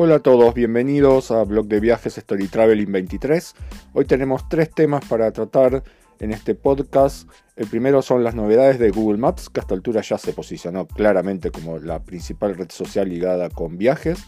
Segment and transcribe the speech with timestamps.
[0.00, 3.56] Hola a todos, bienvenidos a Blog de Viajes Story Traveling 23.
[3.94, 5.82] Hoy tenemos tres temas para tratar
[6.20, 7.28] en este podcast.
[7.56, 10.86] El primero son las novedades de Google Maps, que a esta altura ya se posicionó
[10.86, 14.20] claramente como la principal red social ligada con viajes.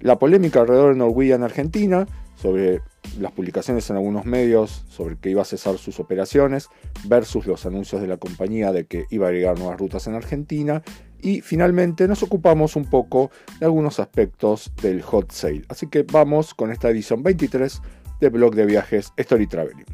[0.00, 2.80] La polémica alrededor de Norwegian Argentina, sobre
[3.20, 6.70] las publicaciones en algunos medios sobre que iba a cesar sus operaciones,
[7.04, 10.82] versus los anuncios de la compañía de que iba a agregar nuevas rutas en Argentina.
[11.22, 15.64] Y finalmente nos ocupamos un poco de algunos aspectos del hot sale.
[15.68, 17.80] Así que vamos con esta edición 23
[18.20, 19.86] de blog de viajes Story Traveling.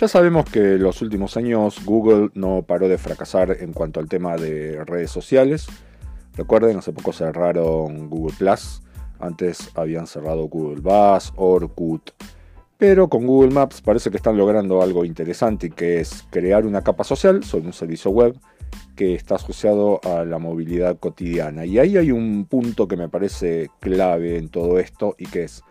[0.00, 4.08] Ya sabemos que en los últimos años Google no paró de fracasar en cuanto al
[4.08, 5.66] tema de redes sociales.
[6.36, 8.82] Recuerden, hace poco cerraron Google Plus,
[9.18, 12.10] antes habían cerrado Google Bus, Orkut,
[12.78, 17.04] pero con Google Maps parece que están logrando algo interesante, que es crear una capa
[17.04, 18.38] social sobre un servicio web
[18.96, 21.66] que está asociado a la movilidad cotidiana.
[21.66, 25.62] Y ahí hay un punto que me parece clave en todo esto y que es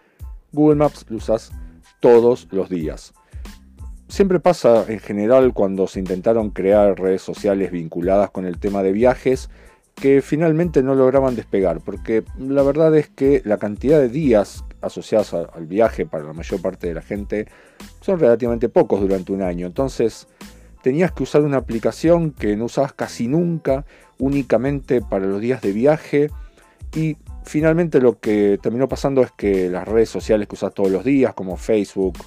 [0.51, 1.51] Google Maps lo usas
[1.99, 3.13] todos los días.
[4.07, 8.91] Siempre pasa en general cuando se intentaron crear redes sociales vinculadas con el tema de
[8.91, 9.49] viajes
[9.99, 15.33] que finalmente no lograban despegar, porque la verdad es que la cantidad de días asociados
[15.33, 17.47] al viaje para la mayor parte de la gente
[18.01, 19.67] son relativamente pocos durante un año.
[19.67, 20.27] Entonces
[20.81, 23.85] tenías que usar una aplicación que no usabas casi nunca,
[24.17, 26.29] únicamente para los días de viaje,
[26.95, 31.03] y finalmente lo que terminó pasando es que las redes sociales que usas todos los
[31.03, 32.17] días, como Facebook,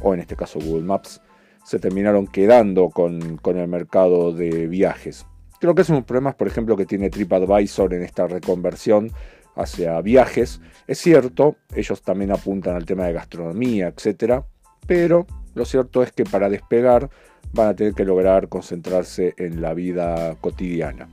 [0.00, 1.20] o en este caso Google Maps,
[1.64, 5.26] se terminaron quedando con, el mercado de viajes.
[5.64, 9.10] Creo que es un problema, por ejemplo, que tiene TripAdvisor en esta reconversión
[9.56, 10.60] hacia viajes.
[10.86, 14.42] Es cierto, ellos también apuntan al tema de gastronomía, etc.
[14.86, 17.08] Pero lo cierto es que para despegar
[17.54, 21.08] van a tener que lograr concentrarse en la vida cotidiana.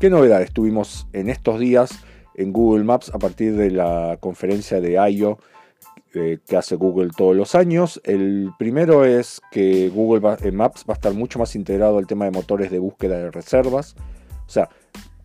[0.00, 2.00] ¿Qué novedades tuvimos en estos días
[2.34, 5.38] en Google Maps a partir de la conferencia de I.O.
[6.18, 8.00] Eh, que hace Google todos los años.
[8.02, 12.30] El primero es que Google Maps va a estar mucho más integrado al tema de
[12.30, 13.96] motores de búsqueda de reservas.
[14.46, 14.70] O sea,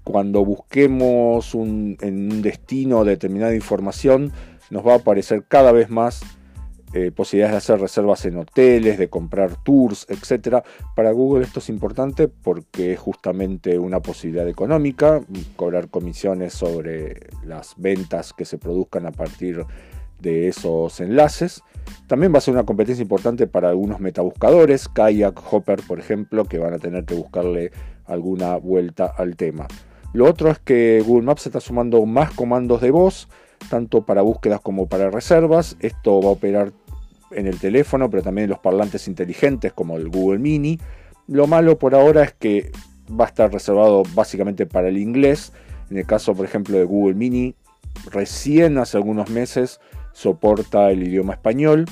[0.04, 4.34] cuando busquemos un, en un destino determinada información,
[4.70, 6.24] nos va a aparecer cada vez más
[6.94, 10.58] eh, posibilidades de hacer reservas en hoteles, de comprar tours, etc.
[10.94, 15.22] Para Google esto es importante porque es justamente una posibilidad económica,
[15.56, 19.66] cobrar comisiones sobre las ventas que se produzcan a partir de
[20.22, 21.64] de esos enlaces.
[22.08, 26.60] También va a ser una competencia importante para algunos metabuscadores, Kayak, Hopper, por ejemplo, que
[26.60, 27.72] van a tener que buscarle
[28.06, 29.68] alguna vuelta al tema.
[30.14, 33.30] Lo otro es que Google Maps está sumando más comandos de voz,
[33.70, 35.78] tanto para búsquedas como para reservas.
[35.80, 36.74] Esto va a operar
[37.32, 40.80] en el teléfono, pero también en los parlantes inteligentes como el Google Mini.
[41.28, 42.72] Lo malo por ahora es que
[43.10, 45.54] va a estar reservado básicamente para el inglés.
[45.90, 47.56] En el caso, por ejemplo, de Google Mini,
[48.12, 49.80] recién hace algunos meses
[50.14, 51.86] soporta el idioma español,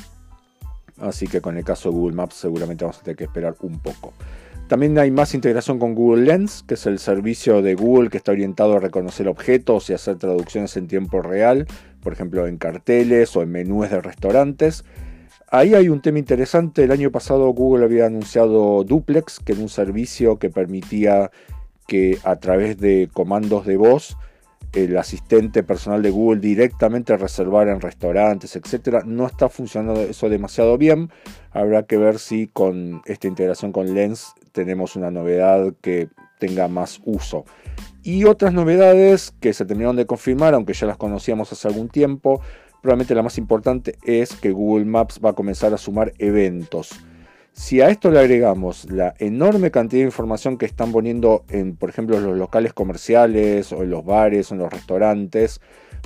[1.00, 3.80] así que con el caso de Google Maps seguramente vamos a tener que esperar un
[3.80, 4.14] poco.
[4.70, 8.32] También hay más integración con Google Lens, que es el servicio de Google que está
[8.32, 11.66] orientado a reconocer objetos y hacer traducciones en tiempo real,
[12.04, 14.86] por ejemplo en carteles o en menús de restaurantes.
[15.50, 16.84] Ahí hay un tema interesante.
[16.84, 21.32] El año pasado Google había anunciado Duplex, que era un servicio que permitía
[21.88, 24.16] que a través de comandos de voz
[24.74, 29.04] el asistente personal de Google directamente reservar en restaurantes, etcétera.
[29.06, 31.10] No está funcionando eso demasiado bien.
[31.52, 36.10] Habrá que ver si con esta integración con Lens tenemos una novedad que
[36.40, 37.46] tenga más uso.
[38.04, 42.42] Y otras novedades que se terminaron de confirmar, aunque ya las conocíamos hace algún tiempo,
[42.82, 46.92] probablemente la más importante es que Google Maps va a comenzar a sumar eventos.
[47.60, 51.90] Si a esto le agregamos la enorme cantidad de información que están poniendo en, por
[51.90, 55.60] ejemplo, los locales comerciales o en los bares o en los restaurantes,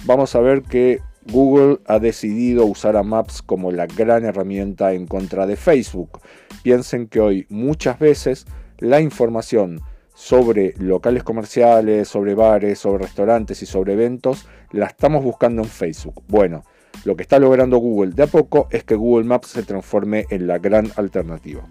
[0.05, 0.99] vamos a ver que
[1.31, 6.21] Google ha decidido usar a Maps como la gran herramienta en contra de Facebook.
[6.63, 8.47] Piensen que hoy muchas veces
[8.79, 9.79] la información
[10.15, 16.23] sobre locales comerciales, sobre bares, sobre restaurantes y sobre eventos la estamos buscando en Facebook.
[16.27, 16.63] Bueno,
[17.05, 20.47] lo que está logrando Google de a poco es que Google Maps se transforme en
[20.47, 21.67] la gran alternativa.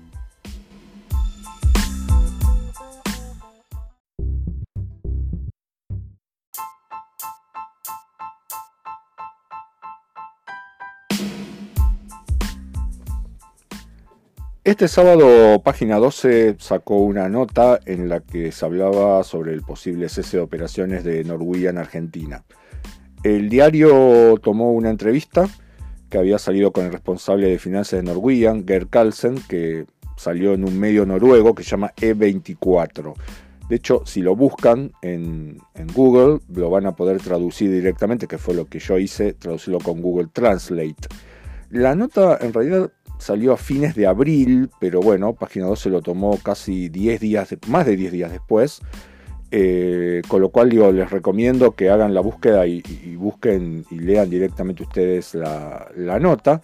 [14.65, 20.09] Este sábado, página 12 sacó una nota en la que se hablaba sobre el posible
[20.09, 22.45] cese de operaciones de Norwegian Argentina.
[23.25, 25.49] El diario tomó una entrevista
[26.11, 29.87] que había salido con el responsable de finanzas de Norwegian, Gerd Carlsen, que
[30.17, 33.15] salió en un medio noruego que se llama E24.
[33.69, 35.59] De hecho, si lo buscan en,
[35.95, 40.03] Google, lo van a poder traducir directamente, que fue lo que yo hice, traducirlo con
[40.03, 41.09] Google Translate.
[41.71, 46.03] La nota en realidad salió a fines de abril, pero bueno, Página 2 se lo
[46.03, 48.83] tomó casi 10 días, más de 10 días después.
[49.55, 52.81] Eh, con lo cual yo les recomiendo que hagan la búsqueda y,
[53.17, 56.63] busquen y lean directamente ustedes la, la, nota.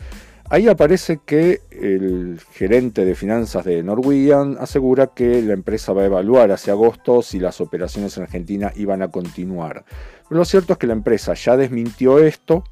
[0.48, 6.06] Ahí aparece que el gerente de finanzas de Norwegian asegura que la empresa va a
[6.06, 9.84] evaluar hacia agosto si las operaciones en Argentina iban a continuar.
[10.26, 12.64] Pero lo cierto es que la empresa ya desmintió esto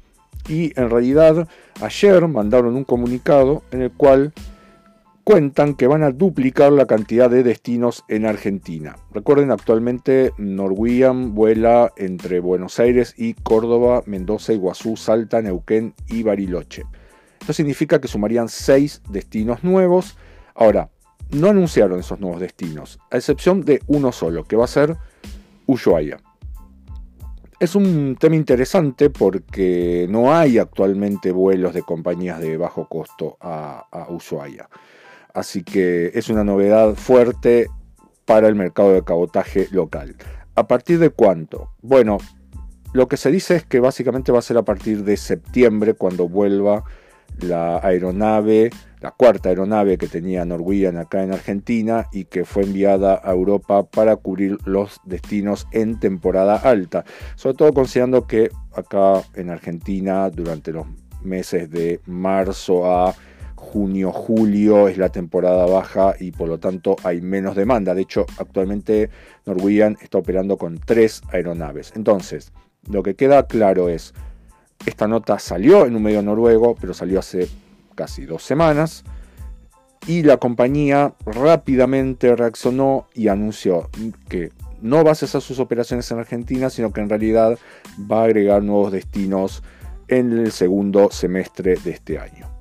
[0.49, 1.47] y en realidad
[1.79, 4.33] ayer mandaron un comunicado en el cual
[5.27, 8.95] cuentan que van a duplicar la cantidad de destinos en Argentina.
[9.11, 16.85] Recuerden, actualmente Norwegian vuela entre Buenos Aires y Córdoba, Mendoza, Iguazú, Salta, Neuquén y Bariloche.
[17.41, 20.15] Esto significa que sumarían seis destinos nuevos.
[20.55, 20.91] Ahora,
[21.31, 24.95] no anunciaron esos nuevos destinos, a excepción de uno solo, que va a ser
[25.65, 26.21] Ushuaia.
[27.59, 33.87] Es un tema interesante porque no hay actualmente vuelos de compañías de bajo costo a,
[33.91, 34.69] a Ushuaia.
[35.37, 37.67] Así que es una novedad fuerte
[38.25, 40.15] para el mercado de cabotaje local.
[40.55, 41.69] ¿A partir de cuánto?
[41.83, 42.17] Bueno,
[42.91, 46.27] lo que se dice es que básicamente va a ser a partir de septiembre cuando
[46.27, 46.85] vuelva
[47.39, 53.21] la aeronave, la cuarta aeronave que tenía Norwegian acá en Argentina y que fue enviada
[53.23, 57.05] a Europa para cubrir los destinos en temporada alta.
[57.35, 60.87] Sobre todo considerando que acá en Argentina durante los
[61.21, 63.13] meses de marzo a
[63.57, 67.93] junio, julio es la temporada baja y por lo tanto hay menos demanda.
[67.93, 69.09] De hecho, actualmente
[69.45, 71.91] Norwegian está operando con tres aeronaves.
[71.95, 72.53] Entonces,
[72.89, 74.13] lo que queda claro es
[74.85, 77.49] esta nota salió en un medio noruego, pero salió hace
[77.95, 79.03] casi dos semanas.
[80.05, 83.89] Y la compañía rápidamente reaccionó y anunció
[84.29, 84.51] que
[84.81, 87.57] no va a cesar sus operaciones en Argentina, sino que en realidad
[88.09, 89.63] va a agregar nuevos destinos
[90.07, 92.56] en el segundo semestre de este año.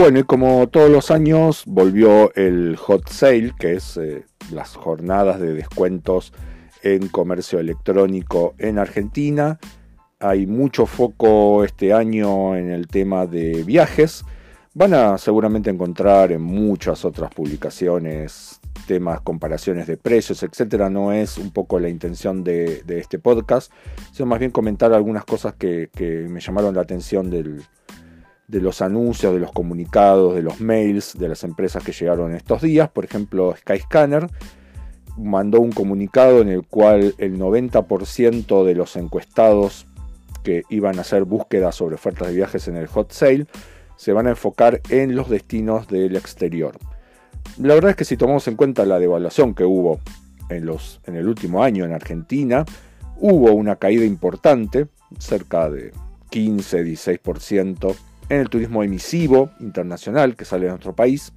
[0.00, 5.38] Bueno, y como todos los años volvió el hot sale, que es eh, las jornadas
[5.38, 6.32] de descuentos
[6.82, 9.58] en comercio electrónico en Argentina.
[10.18, 14.24] Hay mucho foco este año en el tema de viajes.
[14.72, 20.88] Van a seguramente encontrar en muchas otras publicaciones temas, comparaciones de precios, etcétera.
[20.88, 23.70] No es un poco la intención de, este podcast,
[24.12, 25.90] sino más bien comentar algunas cosas que
[26.30, 27.62] me llamaron la atención del,
[28.50, 32.62] de los anuncios, de los comunicados, de los mails de las empresas que llegaron estos
[32.62, 32.88] días.
[32.88, 34.26] Por ejemplo, Skyscanner
[35.16, 39.86] mandó un comunicado en el cual el 90% de los encuestados
[40.42, 43.46] que iban a hacer búsquedas sobre ofertas de viajes en el hot sale
[43.96, 46.78] se van a enfocar en los destinos del exterior.
[47.58, 50.00] La verdad es que si tomamos en cuenta la devaluación que hubo
[50.48, 52.64] en, los, en el último año en Argentina,
[53.16, 54.88] hubo una caída importante,
[55.18, 55.92] cerca de
[56.30, 57.94] 15-16%
[58.30, 61.32] en el turismo emisivo internacional que sale de nuestro país,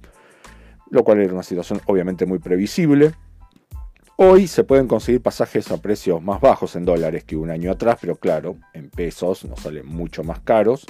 [0.90, 3.12] lo cual era una situación obviamente muy previsible.
[4.16, 7.98] Hoy se pueden conseguir pasajes a precios más bajos en dólares que un año atrás,
[8.00, 10.86] pero claro, en pesos nos salen mucho más caros.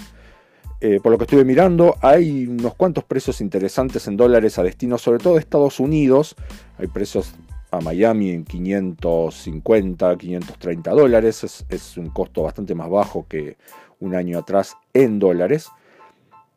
[0.82, 4.98] Eh, por lo que estuve mirando, hay unos cuantos precios interesantes en dólares a destino,
[4.98, 6.36] sobre todo de Estados Unidos.
[6.76, 7.32] Hay precios
[7.70, 11.44] a Miami en 550, 530 dólares.
[11.44, 13.56] Es, es un costo bastante más bajo que
[14.00, 15.70] un año atrás en dólares.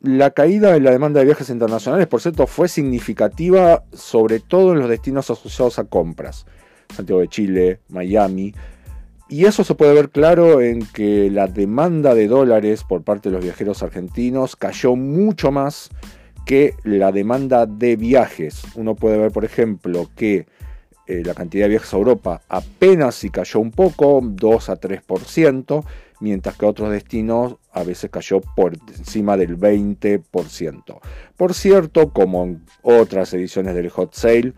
[0.00, 4.78] La caída en la demanda de viajes internacionales, por cierto, fue significativa sobre todo en
[4.78, 6.46] los destinos asociados a compras.
[6.94, 8.54] Santiago de Chile, Miami.
[9.28, 13.34] Y eso se puede ver claro en que la demanda de dólares por parte de
[13.34, 15.90] los viajeros argentinos cayó mucho más
[16.46, 18.62] que la demanda de viajes.
[18.76, 20.46] Uno puede ver, por ejemplo, que
[21.08, 25.84] eh, la cantidad de viajes a Europa apenas si cayó un poco, 2 a 3%,
[26.20, 31.00] mientras que otros destinos a veces cayó por encima del 20%.
[31.36, 34.54] Por cierto, como en otras ediciones del Hot Sale,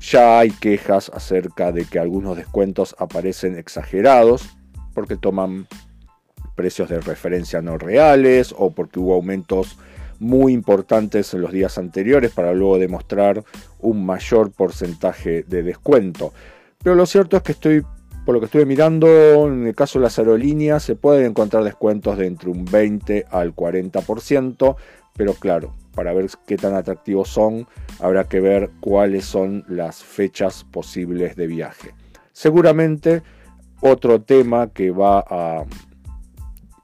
[0.00, 4.48] ya hay quejas acerca de que algunos descuentos aparecen exagerados
[4.94, 5.66] porque toman
[6.54, 9.78] precios de referencia no reales o porque hubo aumentos
[10.18, 13.44] muy importantes en los días anteriores para luego demostrar
[13.78, 16.32] un mayor porcentaje de descuento.
[16.82, 17.84] Pero lo cierto es que estoy
[18.28, 22.18] por lo que estuve mirando, en el caso de las aerolíneas se pueden encontrar descuentos
[22.18, 24.76] de entre un 20 al 40%,
[25.16, 27.66] pero claro, para ver qué tan atractivos son,
[28.00, 31.94] habrá que ver cuáles son las fechas posibles de viaje.
[32.32, 33.22] Seguramente
[33.80, 35.64] otro tema que va a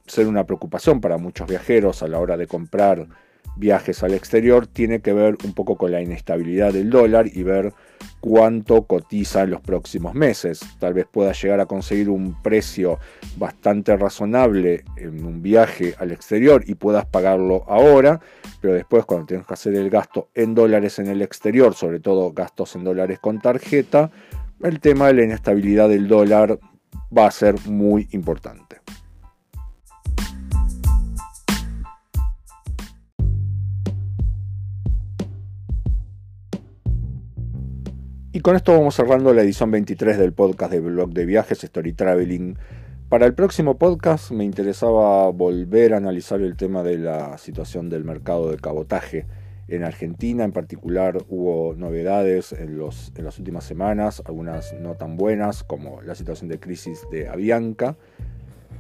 [0.07, 3.07] ser una preocupación para muchos viajeros a la hora de comprar
[3.57, 7.73] viajes al exterior tiene que ver un poco con la inestabilidad del dólar y ver
[8.21, 10.61] cuánto cotiza en los próximos meses.
[10.79, 12.99] Tal vez pueda llegar a conseguir un precio
[13.37, 18.21] bastante razonable en un viaje al exterior y puedas pagarlo ahora,
[18.61, 22.33] pero después cuando tengas que hacer el gasto en dólares en el exterior, sobre todo
[22.33, 24.11] gastos en dólares con tarjeta,
[24.63, 26.59] el tema de la inestabilidad del dólar
[27.17, 28.84] va a ser muy importante.
[38.45, 42.59] Con esto vamos cerrando la edición 23 del podcast de blog de viajes Story Traveling.
[43.09, 48.05] Para el próximo podcast me interesaba volver a analizar el tema de la situación del
[48.05, 49.25] mercado de cabotaje
[49.67, 50.45] en Argentina.
[50.45, 56.03] En particular hubo novedades en, los, en las últimas semanas, algunas no tan buenas como
[56.03, 57.97] la situación de crisis de Avianca.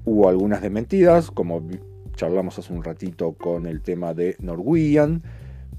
[0.05, 1.67] Hubo algunas desmentidas, como
[2.17, 5.23] charlamos hace un ratito con el tema de Norwegian,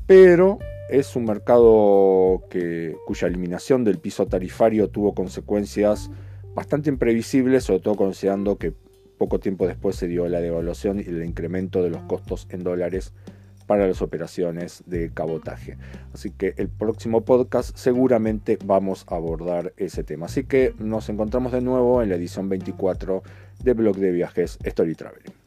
[0.07, 0.57] pero
[0.89, 2.43] es un mercado
[3.05, 6.09] cuya eliminación del piso tarifario tuvo consecuencias
[6.53, 8.73] bastante imprevisibles, sobre todo considerando que
[9.17, 13.13] poco tiempo después se dio la devaluación y el incremento de los costos en dólares
[13.65, 15.77] para las operaciones de cabotaje.
[16.13, 20.27] Así que el próximo podcast seguramente vamos a abordar ese tema.
[20.27, 23.23] Así que nos encontramos de nuevo en la edición 24
[23.63, 25.44] de Blog de Viajes Story Traveling.